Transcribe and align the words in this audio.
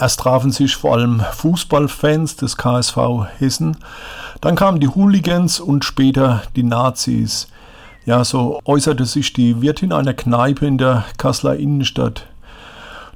Erst 0.00 0.20
trafen 0.20 0.52
sich 0.52 0.76
vor 0.76 0.92
allem 0.92 1.20
Fußballfans 1.20 2.36
des 2.36 2.56
KSV 2.56 2.96
Hessen, 3.38 3.76
dann 4.40 4.54
kamen 4.54 4.78
die 4.78 4.88
Hooligans 4.88 5.58
und 5.58 5.84
später 5.84 6.42
die 6.54 6.62
Nazis. 6.62 7.48
Ja, 8.06 8.22
so 8.22 8.60
äußerte 8.64 9.04
sich 9.04 9.32
die 9.32 9.60
Wirtin 9.60 9.92
einer 9.92 10.14
Kneipe 10.14 10.66
in 10.66 10.78
der 10.78 11.04
Kasseler 11.16 11.56
Innenstadt. 11.56 12.26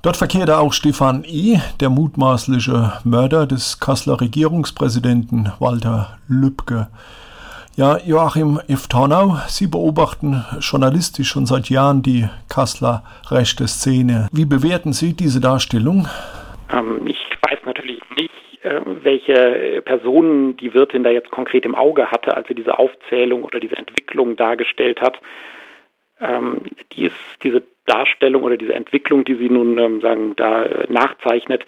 Dort 0.02 0.16
verkehrte 0.16 0.58
auch 0.58 0.72
Stefan 0.72 1.22
E., 1.24 1.60
der 1.78 1.88
mutmaßliche 1.88 2.94
Mörder 3.04 3.46
des 3.46 3.78
Kasseler 3.78 4.20
Regierungspräsidenten 4.20 5.52
Walter 5.60 6.18
Lübcke. 6.26 6.88
Ja, 7.76 7.96
Joachim 7.98 8.60
F. 8.66 8.88
Tornau, 8.88 9.38
Sie 9.46 9.68
beobachten 9.68 10.44
journalistisch 10.58 11.28
schon 11.28 11.46
seit 11.46 11.70
Jahren 11.70 12.02
die 12.02 12.28
Kasseler 12.48 13.04
rechte 13.28 13.68
Szene. 13.68 14.28
Wie 14.32 14.44
bewerten 14.44 14.92
Sie 14.92 15.14
diese 15.14 15.40
Darstellung? 15.40 16.08
Ähm, 16.72 17.06
ich 17.06 17.26
weiß 17.48 17.60
natürlich 17.64 18.00
nicht, 18.16 18.64
äh, 18.64 18.80
welche 18.84 19.82
Personen 19.84 20.56
die 20.56 20.74
Wirtin 20.74 21.04
da 21.04 21.10
jetzt 21.10 21.30
konkret 21.30 21.64
im 21.64 21.74
Auge 21.74 22.10
hatte, 22.10 22.36
als 22.36 22.48
sie 22.48 22.54
diese 22.54 22.78
Aufzählung 22.78 23.44
oder 23.44 23.60
diese 23.60 23.76
Entwicklung 23.76 24.36
dargestellt 24.36 25.00
hat. 25.00 25.20
Ähm, 26.20 26.62
die 26.92 27.06
ist, 27.06 27.16
diese 27.42 27.62
Darstellung 27.86 28.42
oder 28.42 28.56
diese 28.56 28.74
Entwicklung, 28.74 29.24
die 29.24 29.34
sie 29.34 29.50
nun 29.50 29.78
ähm, 29.78 30.00
sagen, 30.00 30.36
da 30.36 30.64
äh, 30.64 30.86
nachzeichnet, 30.88 31.64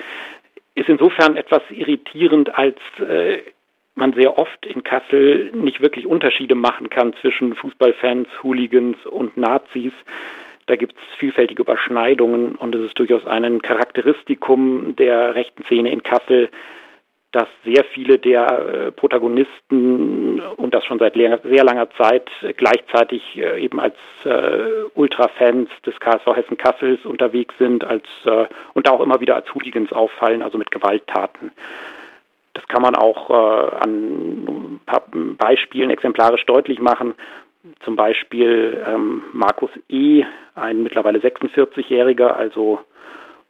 ist 0.75 0.89
insofern 0.89 1.37
etwas 1.37 1.63
irritierend, 1.71 2.57
als 2.57 2.79
äh, 3.01 3.39
man 3.95 4.13
sehr 4.13 4.39
oft 4.39 4.67
in 4.67 4.83
Kassel 4.83 5.53
nicht 5.55 5.81
wirklich 5.81 6.07
Unterschiede 6.07 6.55
machen 6.55 6.91
kann 6.91 7.15
zwischen 7.21 7.55
Fußballfans, 7.55 8.29
Hooligans 8.43 8.97
und 9.07 9.37
Nazis. 9.37 9.93
Da 10.67 10.77
gibt 10.77 10.95
es 10.95 11.19
vielfältige 11.19 11.63
Überschneidungen 11.63 12.55
und 12.55 12.75
es 12.75 12.87
ist 12.87 12.99
durchaus 12.99 13.27
ein 13.27 13.61
Charakteristikum 13.63 14.97
der 14.97 15.35
rechten 15.35 15.65
Szene 15.65 15.91
in 15.91 16.03
Kassel, 16.03 16.49
dass 17.35 17.49
sehr 17.65 17.85
viele 17.85 18.19
der 18.19 18.47
äh, 18.47 18.93
Protagonisten 18.93 20.41
und 20.41 20.73
das 20.73 20.85
schon 20.85 21.01
seit 21.01 21.15
sehr 21.15 21.65
langer 21.65 21.91
Zeit 21.99 22.31
gleichzeitig 22.57 23.37
äh, 23.37 23.61
eben 23.61 23.81
als 23.81 23.97
äh, 24.25 24.85
Ultrafans 24.95 25.69
des 25.85 25.99
KSV 25.99 26.27
Hessen 26.37 26.57
Kassels 26.57 27.05
unterwegs 27.05 27.55
sind 27.59 27.83
als 27.83 28.05
äh, 28.25 28.47
und 28.75 28.89
auch 28.89 29.01
immer 29.01 29.21
wieder 29.21 29.35
als 29.35 29.53
Hooligans 29.53 29.93
auffallen, 29.93 30.43
also 30.43 30.59
mit 30.59 30.71
Gewalttaten. 30.71 31.51
Das 32.53 32.69
kann 32.69 32.83
man 32.83 32.95
auch 32.95 33.31
äh, 33.31 33.77
an 33.83 34.45
ein 34.45 34.81
paar 34.87 35.03
Beispielen 35.13 35.91
exemplarisch 35.91 36.47
deutlich 36.47 36.79
machen. 36.79 37.15
Zum 37.81 37.97
Beispiel 37.97 38.85
ähm, 38.87 39.23
Markus 39.33 39.71
E., 39.89 40.25
ein 40.55 40.83
mittlerweile 40.83 41.19
46-Jähriger, 41.19 42.29
also 42.29 42.81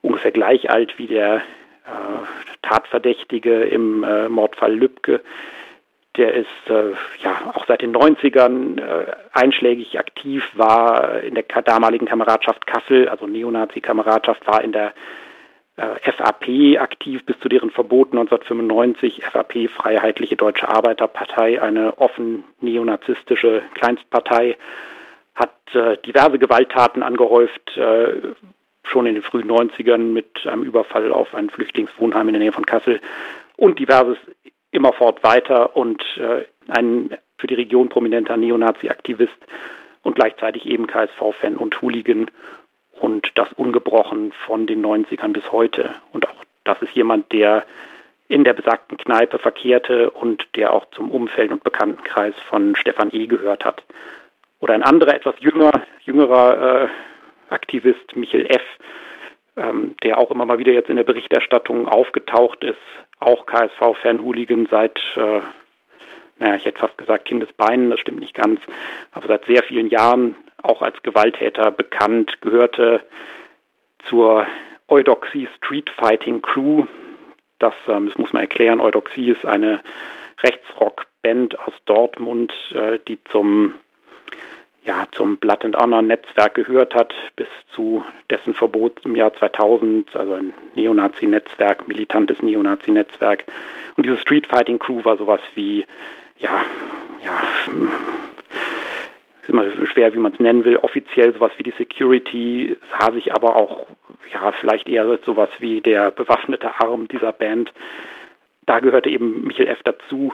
ungefähr 0.03 0.31
gleich 0.31 0.71
alt 0.71 0.99
wie 0.99 1.09
der 1.09 1.37
äh, 1.37 1.41
Tatverdächtige 2.63 3.65
im 3.65 4.05
äh, 4.05 4.29
Mordfall 4.29 4.73
Lübcke. 4.73 5.21
Der 6.17 6.33
ist 6.35 6.47
äh, 6.69 6.93
ja 7.25 7.53
auch 7.55 7.67
seit 7.67 7.83
den 7.83 7.93
90ern 7.95 8.81
äh, 8.81 9.17
einschlägig 9.33 9.99
aktiv, 9.99 10.49
war 10.55 11.21
in 11.23 11.35
der 11.35 11.43
damaligen 11.43 12.07
Kameradschaft 12.07 12.69
Kassel, 12.69 13.09
also 13.09 13.27
Neonazi-Kameradschaft, 13.27 14.47
war 14.47 14.63
in 14.63 14.71
der 14.71 14.93
äh, 15.77 16.13
FAP 16.13 16.79
aktiv 16.81 17.25
bis 17.25 17.39
zu 17.41 17.49
deren 17.49 17.71
Verbot 17.71 18.13
1995. 18.13 19.25
FAP, 19.25 19.69
Freiheitliche 19.69 20.37
Deutsche 20.37 20.69
Arbeiterpartei, 20.69 21.61
eine 21.61 21.99
offen 21.99 22.45
neonazistische 22.61 23.63
Kleinstpartei, 23.75 24.57
hat 25.35 25.55
äh, 25.75 25.97
diverse 25.99 26.39
Gewalttaten 26.39 27.03
angehäuft, 27.03 27.77
äh, 27.77 28.35
schon 28.85 29.07
in 29.07 29.15
den 29.15 29.23
frühen 29.23 29.51
90ern 29.51 30.13
mit 30.13 30.47
einem 30.47 30.63
Überfall 30.63 31.11
auf 31.11 31.35
ein 31.35 31.51
Flüchtlingswohnheim 31.51 32.29
in 32.29 32.35
der 32.35 32.43
Nähe 32.43 32.53
von 32.53 32.67
Kassel 32.67 33.01
und 33.57 33.79
diverses 33.79 34.19
immerfort 34.71 35.23
weiter 35.23 35.77
und 35.77 36.03
äh, 36.19 36.45
ein 36.69 37.17
für 37.39 37.47
die 37.47 37.55
Region 37.55 37.89
prominenter 37.89 38.37
Neonazi-Aktivist 38.37 39.37
und 40.03 40.15
gleichzeitig 40.15 40.67
eben 40.67 40.87
KSV-Fan 40.87 41.57
und 41.57 41.81
Hooligan 41.81 42.31
und 43.01 43.31
das 43.35 43.53
ungebrochen 43.55 44.33
von 44.47 44.67
den 44.67 44.85
90ern 44.85 45.33
bis 45.33 45.51
heute. 45.53 45.95
Und 46.13 46.29
auch 46.29 46.45
das 46.65 46.81
ist 46.83 46.93
jemand, 46.93 47.33
der 47.33 47.65
in 48.29 48.45
der 48.45 48.55
besagten 48.55 48.97
Kneipe 48.97 49.39
verkehrte 49.39 50.11
und 50.11 50.47
der 50.57 50.73
auch 50.73 50.87
zum 50.91 51.11
Umfeld 51.11 51.53
und 51.53 51.63
Bekanntenkreis 51.63 52.35
von 52.49 52.75
Stefan 52.77 53.11
E. 53.13 53.27
gehört 53.27 53.65
hat. 53.65 53.83
Oder 54.61 54.75
ein 54.75 54.83
anderer, 54.83 55.15
etwas 55.15 55.35
jünger, 55.41 55.73
jüngerer 56.05 56.85
äh, 56.85 56.89
Aktivist, 57.51 58.17
Michael 58.17 58.47
F., 58.47 58.63
ähm, 59.57 59.95
der 60.03 60.19
auch 60.19 60.31
immer 60.31 60.47
mal 60.47 60.59
wieder 60.59 60.73
jetzt 60.73 60.89
in 60.89 60.97
der 60.97 61.05
Berichterstattung 61.05 61.87
aufgetaucht 61.87 62.65
ist, 62.65 62.79
auch 63.21 63.47
KSV-Fan-Hooligan 63.47 64.67
seit, 64.71 64.99
äh, 65.17 65.41
naja, 66.39 66.57
ich 66.57 66.65
hätte 66.65 66.81
fast 66.81 66.99
gesagt 66.99 67.27
Kindesbeinen, 67.27 67.91
das 67.91 68.01
stimmt 68.01 68.21
nicht 68.21 68.35
ganz, 68.35 68.61
aber 69.13 69.29
seit 69.29 69.45
sehr 69.45 69.63
vielen 69.63 69.89
Jahren 69.89 70.35
auch 70.65 70.83
als 70.83 71.03
Gewalttäter 71.03 71.71
bekannt, 71.71 72.41
gehörte 72.41 73.03
zur 74.09 74.47
Eudoxie 74.89 75.49
Street 75.57 75.91
Fighting 75.91 76.43
Crew. 76.43 76.87
Das, 77.59 77.75
ähm, 77.89 78.09
das 78.09 78.19
muss 78.19 78.33
man 78.33 78.43
erklären. 78.43 78.81
Eudoxie 78.81 79.31
ist 79.31 79.45
eine 79.45 79.81
Rechtsrock-Band 80.43 81.59
aus 81.59 81.75
Dortmund, 81.87 82.53
äh, 82.75 82.99
die 83.07 83.23
zum 83.25 83.75
ja, 84.85 85.07
zum 85.13 85.39
Blood 85.39 85.65
and 85.65 85.77
Honor 85.77 86.03
Netzwerk 86.03 86.55
gehört 86.55 86.95
hat, 86.95 87.15
bis 87.37 87.49
zu 87.75 88.05
dessen 88.31 88.53
Verbot 88.53 89.01
im 89.05 89.17
Jahr 89.17 89.33
2000, 89.33 90.15
also 90.15 90.35
ein 90.35 90.53
Neonazi-Netzwerk, 90.75 91.89
militantes 91.89 92.43
Neonazi-Netzwerk. 92.43 93.45
Und 93.97 94.05
diese 94.05 94.19
Street 94.19 94.47
Fighting 94.47 94.79
Crew 94.79 95.03
war 95.05 95.17
sowas 95.17 95.41
wie, 95.55 95.87
ja, 96.39 96.65
ja, 97.25 97.43
ist 99.45 99.51
immer 99.51 99.65
schwer, 99.87 100.13
wie 100.15 100.19
man 100.19 100.33
es 100.33 100.41
nennen 100.41 100.65
will, 100.65 100.77
offiziell 100.77 101.33
sowas 101.33 101.53
wie 101.59 101.63
die 101.63 101.75
Security, 101.77 102.77
sah 102.99 103.13
sich 103.13 103.33
aber 103.35 103.57
auch, 103.57 103.87
ja, 104.33 104.53
vielleicht 104.53 104.89
eher 104.89 105.19
sowas 105.25 105.51
wie 105.59 105.81
der 105.81 106.11
bewaffnete 106.11 106.81
Arm 106.81 107.09
dieser 107.09 107.33
Band. 107.33 107.73
Da 108.67 108.81
gehörte 108.81 109.11
eben 109.11 109.45
Michael 109.45 109.69
F. 109.69 109.83
dazu, 109.85 110.33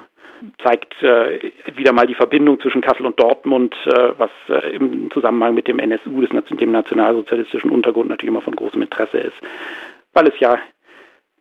zeigt 0.62 1.02
äh, 1.02 1.52
wieder 1.74 1.92
mal 1.92 2.06
die 2.06 2.14
Verbindung 2.14 2.60
zwischen 2.60 2.80
Kassel 2.80 3.04
und 3.04 3.18
Dortmund, 3.18 3.74
äh, 3.86 4.12
was 4.16 4.30
äh, 4.48 4.74
im 4.74 5.10
Zusammenhang 5.10 5.54
mit 5.54 5.66
dem 5.66 5.78
NSU, 5.78 6.20
des, 6.20 6.30
dem 6.30 6.72
nationalsozialistischen 6.72 7.70
Untergrund, 7.70 8.08
natürlich 8.08 8.32
immer 8.32 8.40
von 8.40 8.56
großem 8.56 8.80
Interesse 8.80 9.18
ist, 9.18 9.36
weil 10.14 10.28
es 10.28 10.38
ja 10.38 10.58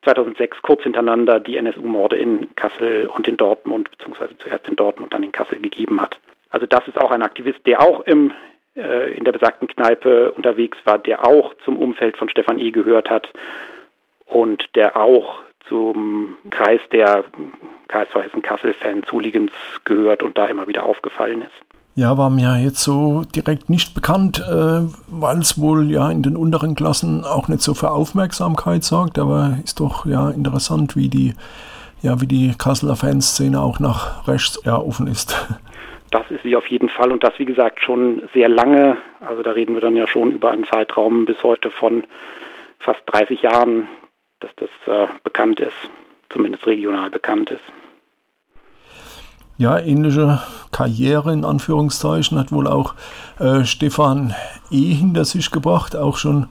2006 0.03 0.62
kurz 0.63 0.84
hintereinander 0.84 1.40
die 1.40 1.58
NSU-Morde 1.58 2.18
in 2.18 2.53
Kassel 2.56 3.08
und 3.08 3.28
in 3.28 3.38
Dortmund, 3.38 3.91
beziehungsweise 3.91 4.38
zuerst 4.40 4.68
in 4.68 4.75
Dortmund, 4.75 5.13
dann 5.13 5.24
in 5.24 5.31
Kassel 5.31 5.59
gegeben 5.59 6.02
hat. 6.02 6.18
Also 6.50 6.66
das 6.66 6.88
ist 6.88 7.00
auch 7.00 7.12
ein 7.12 7.22
Aktivist, 7.22 7.66
der 7.66 7.82
auch 7.82 8.02
im, 8.02 8.32
äh, 8.76 9.14
in 9.14 9.24
der 9.24 9.32
besagten 9.32 9.68
Kneipe 9.68 10.32
unterwegs 10.32 10.78
war, 10.86 10.98
der 10.98 11.26
auch 11.26 11.54
zum 11.66 11.78
Umfeld 11.78 12.18
von 12.18 12.30
Stefan 12.30 12.60
E. 12.60 12.72
gehört 12.72 13.10
hat 13.10 13.30
und 14.26 14.64
der 14.76 14.98
auch 14.98 15.40
zum 15.68 16.38
Kreis 16.50 16.82
der 16.92 17.24
KSV 17.88 18.16
Hessen 18.16 18.42
Kassel-Fans, 18.42 19.12
Hooligans 19.12 19.52
gehört 19.86 20.24
und 20.24 20.38
da 20.38 20.48
immer 20.48 20.68
wieder 20.68 20.84
aufgefallen 20.84 21.44
ist. 21.44 21.70
Ja, 21.96 22.18
war 22.18 22.30
mir 22.30 22.58
jetzt 22.58 22.82
so 22.82 23.24
direkt 23.36 23.70
nicht 23.70 23.94
bekannt, 23.94 24.40
äh, 24.40 24.82
weil 25.08 25.40
es 25.40 25.59
wohl 25.59 25.92
ja 25.92 26.09
in 26.09 26.24
den 26.24 26.38
unteren 26.38 26.76
Klassen 26.76 27.26
auch 27.26 27.48
nicht 27.50 27.62
so 27.62 27.74
für 27.74 27.92
Aufmerksamkeit 27.92 28.84
sorgt, 28.84 29.20
aber 29.20 29.58
ist 29.64 29.80
doch 29.80 30.06
ja 30.06 30.30
interessant, 30.30 30.96
wie 30.96 31.09
die 31.09 31.34
ja 32.02 32.22
wie 32.22 32.28
die 32.28 32.54
Kasseler 32.58 32.96
Fanszene 32.96 33.59
auch 33.59 33.80
nach 33.80 34.28
rechts 34.28 34.62
ja 34.64 34.78
offen 34.78 35.08
ist. 35.08 35.36
Das 36.12 36.30
ist 36.31 36.42
sie 36.44 36.56
auf 36.56 36.68
jeden 36.68 36.90
Fall 36.90 37.12
und 37.12 37.24
das, 37.24 37.38
wie 37.38 37.46
gesagt, 37.46 37.81
schon 37.81 38.28
sehr 38.34 38.50
lange. 38.50 38.97
Also 39.20 39.44
da 39.44 39.52
reden 39.52 39.75
wir 39.75 39.81
dann 39.81 39.96
ja 39.96 40.08
schon 40.08 40.31
über 40.31 40.52
einen 40.52 40.66
Zeitraum 40.66 41.25
bis 41.25 41.42
heute 41.44 41.70
von 41.70 42.03
fast 42.80 43.02
30 43.06 43.44
Jahren, 43.44 43.88
dass 44.40 44.52
das 44.56 44.70
äh, 44.88 45.08
bekannt 45.23 45.59
ist, 45.59 45.76
zumindest 46.29 46.66
regional 46.66 47.09
bekannt 47.09 47.52
ist. 47.52 47.64
Ja, 49.58 49.78
ähnliche 49.78 50.41
Karriere 50.72 51.34
in 51.34 51.44
Anführungszeichen 51.44 52.40
hat 52.40 52.52
wohl 52.53 52.66
auch 52.66 52.96
äh, 53.40 53.66
Stefan 53.66 54.34
E. 54.72 54.94
hinter 54.94 55.26
sich 55.26 55.52
gebracht, 55.52 55.97
auch 55.97 56.16
schon 56.16 56.47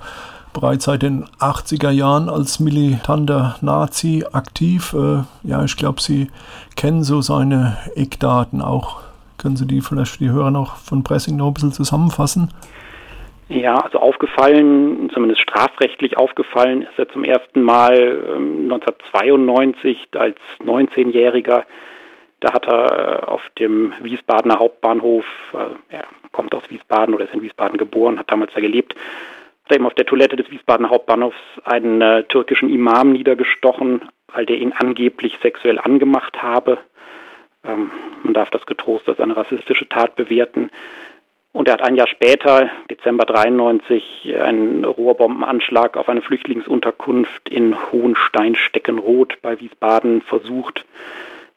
bereits 0.53 0.85
seit 0.85 1.03
den 1.03 1.25
80er 1.41 1.91
Jahren 1.91 2.29
als 2.29 2.61
militanter 2.61 3.57
Nazi 3.63 4.25
aktiv. 4.31 4.93
Äh, 4.93 5.23
ja, 5.43 5.65
ich 5.65 5.77
glaube, 5.77 6.03
Sie 6.03 6.31
kennen 6.77 7.03
so 7.03 7.23
seine 7.23 7.79
Eckdaten 7.95 8.61
auch. 8.61 9.08
Können 9.39 9.57
Sie 9.57 9.67
die 9.67 9.81
vielleicht 9.81 10.13
für 10.13 10.25
die 10.25 10.31
Hörer 10.31 10.51
noch 10.51 10.77
von 10.77 11.05
Pressing 11.05 11.37
noch 11.37 11.47
ein 11.47 11.55
bisschen 11.55 11.73
zusammenfassen? 11.73 12.53
Ja, 13.49 13.77
also 13.77 13.99
aufgefallen, 13.99 15.09
zumindest 15.15 15.41
strafrechtlich 15.41 16.19
aufgefallen, 16.19 16.83
ist 16.83 16.99
er 16.99 17.09
zum 17.09 17.25
ersten 17.25 17.63
Mal 17.63 18.23
ähm, 18.37 18.71
1992 18.71 20.09
als 20.17 20.37
19-Jähriger. 20.63 21.63
Da 22.41 22.53
hat 22.53 22.67
er 22.67 23.23
äh, 23.23 23.27
auf 23.27 23.41
dem 23.59 23.95
Wiesbadener 24.03 24.59
Hauptbahnhof, 24.59 25.25
äh, 25.55 25.95
er 25.97 26.05
kommt 26.33 26.55
aus 26.55 26.69
Wiesbaden 26.69 27.15
oder 27.15 27.25
ist 27.25 27.33
in 27.33 27.43
Wiesbaden 27.43 27.79
geboren, 27.79 28.19
hat 28.19 28.31
damals 28.31 28.53
da 28.53 28.61
gelebt, 28.61 28.95
hat 28.95 29.71
er 29.71 29.77
eben 29.77 29.87
auf 29.87 29.95
der 29.95 30.07
Toilette 30.07 30.37
des 30.37 30.51
Wiesbadener 30.51 30.91
Hauptbahnhofs 30.91 31.39
einen 31.65 32.03
äh, 32.03 32.25
türkischen 32.25 32.69
Imam 32.69 33.13
niedergestochen, 33.13 34.03
weil 34.35 34.45
der 34.45 34.59
ihn 34.59 34.75
angeblich 34.77 35.39
sexuell 35.41 35.79
angemacht 35.79 36.43
habe. 36.43 36.79
Ähm, 37.69 37.91
man 38.23 38.35
darf 38.35 38.51
das 38.51 38.67
getrost 38.67 39.09
als 39.09 39.21
eine 39.21 39.37
rassistische 39.37 39.89
Tat 39.89 40.17
bewerten. 40.17 40.71
Und 41.53 41.67
er 41.67 41.75
hat 41.75 41.83
ein 41.83 41.97
Jahr 41.97 42.09
später, 42.09 42.71
Dezember 42.91 43.25
93, 43.25 44.35
einen 44.41 44.85
Rohrbombenanschlag 44.85 45.97
auf 45.97 46.09
eine 46.09 46.23
Flüchtlingsunterkunft 46.23 47.49
in 47.49 47.75
Hohenstein-Steckenroth 47.91 49.41
bei 49.43 49.59
Wiesbaden 49.59 50.23
versucht, 50.23 50.85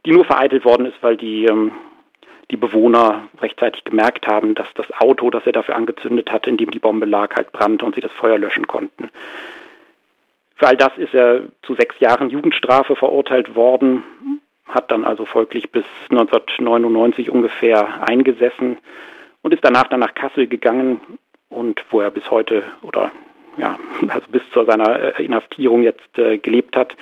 die 0.05 0.11
nur 0.11 0.25
vereitelt 0.25 0.65
worden 0.65 0.85
ist, 0.85 0.97
weil 1.01 1.17
die, 1.17 1.45
ähm, 1.45 1.71
die 2.49 2.57
Bewohner 2.57 3.27
rechtzeitig 3.41 3.83
gemerkt 3.83 4.27
haben, 4.27 4.55
dass 4.55 4.67
das 4.75 4.87
Auto, 4.99 5.29
das 5.29 5.45
er 5.45 5.51
dafür 5.51 5.75
angezündet 5.75 6.31
hatte, 6.31 6.49
in 6.49 6.57
dem 6.57 6.71
die 6.71 6.79
Bombe 6.79 7.05
lag, 7.05 7.35
halt 7.35 7.51
brannte 7.51 7.85
und 7.85 7.95
sie 7.95 8.01
das 8.01 8.11
Feuer 8.13 8.37
löschen 8.37 8.67
konnten. 8.67 9.09
Für 10.55 10.67
all 10.67 10.77
das 10.77 10.95
ist 10.97 11.13
er 11.13 11.41
zu 11.63 11.75
sechs 11.75 11.99
Jahren 11.99 12.29
Jugendstrafe 12.29 12.95
verurteilt 12.95 13.55
worden, 13.55 14.03
hat 14.71 14.91
dann 14.91 15.05
also 15.05 15.25
folglich 15.25 15.71
bis 15.71 15.85
1999 16.09 17.29
ungefähr 17.29 18.07
eingesessen 18.07 18.77
und 19.41 19.53
ist 19.53 19.63
danach 19.63 19.87
dann 19.87 19.99
nach 19.99 20.15
Kassel 20.15 20.47
gegangen 20.47 21.01
und 21.49 21.83
wo 21.89 22.01
er 22.01 22.11
bis 22.11 22.29
heute 22.31 22.63
oder 22.81 23.11
ja, 23.57 23.77
also 24.07 24.27
bis 24.31 24.41
zu 24.51 24.63
seiner 24.65 25.19
äh, 25.19 25.23
Inhaftierung 25.23 25.83
jetzt 25.83 26.17
äh, 26.17 26.37
gelebt 26.37 26.75
hat. 26.75 26.95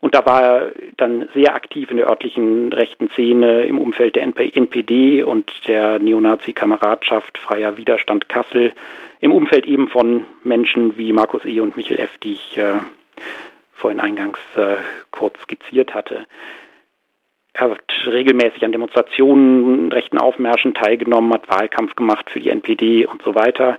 Und 0.00 0.14
da 0.14 0.24
war 0.24 0.42
er 0.42 0.72
dann 0.98 1.28
sehr 1.34 1.54
aktiv 1.54 1.90
in 1.90 1.96
der 1.96 2.08
örtlichen 2.08 2.72
rechten 2.72 3.08
Szene 3.10 3.62
im 3.62 3.78
Umfeld 3.78 4.14
der 4.14 4.22
NPD 4.22 5.22
und 5.22 5.50
der 5.66 5.98
Neonazi-Kameradschaft 5.98 7.38
Freier 7.38 7.76
Widerstand 7.76 8.28
Kassel, 8.28 8.72
im 9.20 9.32
Umfeld 9.32 9.66
eben 9.66 9.88
von 9.88 10.24
Menschen 10.44 10.98
wie 10.98 11.12
Markus 11.12 11.44
E. 11.44 11.60
und 11.60 11.76
Michael 11.76 11.98
F., 11.98 12.18
die 12.18 12.34
ich 12.34 12.58
äh, 12.58 12.74
vorhin 13.72 13.98
eingangs 13.98 14.38
äh, 14.56 14.76
kurz 15.10 15.40
skizziert 15.40 15.94
hatte. 15.94 16.26
Er 17.58 17.70
hat 17.70 17.80
regelmäßig 18.06 18.62
an 18.66 18.72
Demonstrationen, 18.72 19.90
rechten 19.90 20.18
Aufmärschen 20.18 20.74
teilgenommen, 20.74 21.32
hat 21.32 21.48
Wahlkampf 21.48 21.96
gemacht 21.96 22.28
für 22.28 22.38
die 22.38 22.50
NPD 22.50 23.06
und 23.06 23.22
so 23.22 23.34
weiter. 23.34 23.78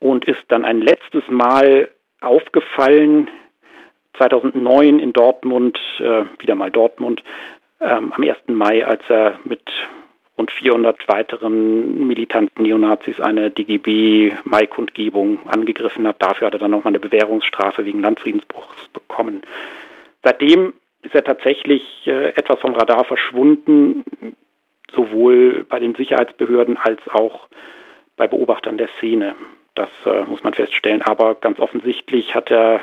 Und 0.00 0.26
ist 0.26 0.42
dann 0.48 0.66
ein 0.66 0.82
letztes 0.82 1.26
Mal 1.28 1.88
aufgefallen, 2.20 3.30
2009 4.18 4.98
in 4.98 5.14
Dortmund, 5.14 5.78
äh, 5.98 6.24
wieder 6.38 6.56
mal 6.56 6.70
Dortmund, 6.70 7.22
ähm, 7.80 8.12
am 8.12 8.22
1. 8.22 8.36
Mai, 8.48 8.84
als 8.84 9.02
er 9.08 9.38
mit 9.44 9.62
rund 10.36 10.50
400 10.50 11.08
weiteren 11.08 12.06
militanten 12.06 12.64
Neonazis 12.64 13.18
eine 13.18 13.50
DGB-Mai-Kundgebung 13.50 15.38
angegriffen 15.48 16.06
hat. 16.06 16.16
Dafür 16.20 16.48
hat 16.48 16.54
er 16.54 16.60
dann 16.60 16.72
nochmal 16.72 16.90
eine 16.90 17.00
Bewährungsstrafe 17.00 17.86
wegen 17.86 18.02
Landfriedensbruchs 18.02 18.88
bekommen. 18.88 19.40
Seitdem 20.22 20.74
ist 21.02 21.14
er 21.14 21.24
tatsächlich 21.24 21.82
äh, 22.06 22.30
etwas 22.30 22.60
vom 22.60 22.74
Radar 22.74 23.04
verschwunden, 23.04 24.04
sowohl 24.92 25.64
bei 25.68 25.78
den 25.78 25.94
Sicherheitsbehörden 25.94 26.76
als 26.76 27.00
auch 27.08 27.48
bei 28.16 28.26
Beobachtern 28.26 28.76
der 28.76 28.88
Szene. 28.98 29.34
Das 29.74 29.88
äh, 30.04 30.24
muss 30.24 30.42
man 30.42 30.54
feststellen. 30.54 31.02
Aber 31.02 31.36
ganz 31.36 31.58
offensichtlich 31.58 32.34
hat 32.34 32.50
er 32.50 32.80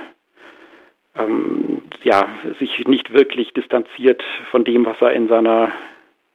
ähm, 1.15 1.83
ja, 2.03 2.27
sich 2.59 2.87
nicht 2.87 3.13
wirklich 3.13 3.53
distanziert 3.53 4.23
von 4.51 4.63
dem, 4.63 4.85
was 4.85 4.99
er 5.01 5.13
in 5.13 5.27
seiner, 5.27 5.71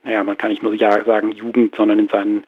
naja, 0.05 0.23
man 0.25 0.39
kann 0.39 0.51
nicht 0.51 0.63
nur 0.63 0.75
ja 0.75 1.03
sagen 1.05 1.33
Jugend, 1.33 1.75
sondern 1.75 1.99
in 1.99 2.09
seinen 2.09 2.45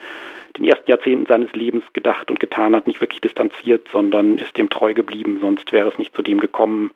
den 0.56 0.64
ersten 0.66 0.88
Jahrzehnten 0.88 1.26
seines 1.26 1.52
Lebens 1.52 1.84
gedacht 1.92 2.30
und 2.30 2.38
getan 2.38 2.76
hat, 2.76 2.87
nicht 2.87 3.00
wirklich 3.00 3.20
distanziert, 3.20 3.88
sondern 3.92 4.38
ist 4.38 4.56
dem 4.56 4.70
treu 4.70 4.94
geblieben. 4.94 5.38
Sonst 5.40 5.72
wäre 5.72 5.88
es 5.88 5.98
nicht 5.98 6.14
zu 6.14 6.22
dem 6.22 6.38
gekommen, 6.38 6.92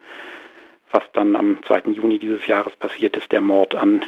was 0.91 1.03
dann 1.13 1.37
am 1.37 1.59
2. 1.67 1.91
Juni 1.93 2.19
dieses 2.19 2.47
Jahres 2.47 2.75
passiert 2.77 3.17
ist, 3.17 3.31
der 3.33 3.41
Mord 3.41 3.75
an 3.75 4.05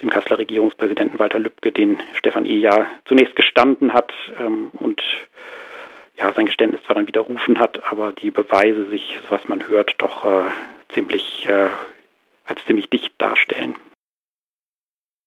dem 0.00 0.10
Kasseler 0.10 0.38
Regierungspräsidenten 0.38 1.18
Walter 1.18 1.38
Lübcke, 1.38 1.72
den 1.72 1.98
Stefan 2.14 2.44
E. 2.44 2.56
ja 2.56 2.86
zunächst 3.04 3.36
gestanden 3.36 3.92
hat 3.92 4.12
ähm, 4.38 4.70
und 4.74 5.00
ja, 6.16 6.32
sein 6.32 6.46
Geständnis 6.46 6.82
zwar 6.84 6.96
dann 6.96 7.06
widerrufen 7.06 7.58
hat, 7.58 7.82
aber 7.90 8.12
die 8.12 8.30
Beweise 8.30 8.86
sich, 8.90 9.18
was 9.30 9.48
man 9.48 9.66
hört, 9.68 9.94
doch 9.98 10.24
äh, 10.24 10.50
ziemlich 10.92 11.46
äh, 11.48 11.68
als 12.44 12.64
ziemlich 12.66 12.90
dicht 12.90 13.12
darstellen. 13.18 13.76